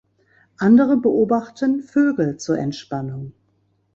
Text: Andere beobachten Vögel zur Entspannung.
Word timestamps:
Andere 0.57 0.97
beobachten 0.97 1.83
Vögel 1.83 2.37
zur 2.37 2.57
Entspannung. 2.57 3.33